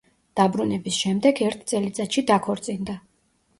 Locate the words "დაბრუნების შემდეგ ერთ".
0.39-1.63